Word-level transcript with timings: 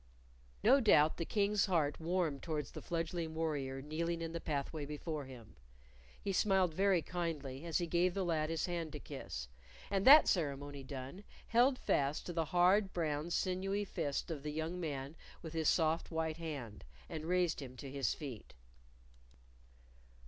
No 0.63 0.79
doubt 0.79 1.17
the 1.17 1.25
King's 1.25 1.67
heart 1.67 1.99
warmed 1.99 2.41
towards 2.41 2.71
the 2.71 2.81
fledgling 2.81 3.35
warrior 3.35 3.83
kneeling 3.83 4.19
in 4.23 4.31
the 4.31 4.41
pathway 4.41 4.83
before 4.83 5.25
him. 5.25 5.55
He 6.19 6.33
smiled 6.33 6.73
very 6.73 7.03
kindly 7.03 7.65
as 7.65 7.77
he 7.77 7.85
gave 7.85 8.15
the 8.15 8.25
lad 8.25 8.49
his 8.49 8.65
hand 8.65 8.93
to 8.93 8.99
kiss, 8.99 9.47
and 9.91 10.03
that 10.07 10.27
ceremony 10.27 10.81
done, 10.83 11.23
held 11.49 11.77
fast 11.77 12.25
to 12.25 12.33
the 12.33 12.45
hard, 12.45 12.93
brown, 12.93 13.29
sinewy 13.29 13.85
fist 13.85 14.31
of 14.31 14.41
the 14.41 14.51
young 14.51 14.79
man 14.79 15.15
with 15.43 15.53
his 15.53 15.69
soft 15.69 16.09
white 16.09 16.37
hand, 16.37 16.83
and 17.07 17.25
raised 17.25 17.61
him 17.61 17.77
to 17.77 17.91
his 17.91 18.15
feet. 18.15 18.55